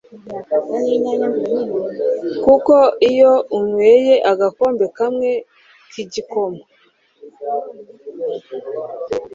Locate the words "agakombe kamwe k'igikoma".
4.31-6.61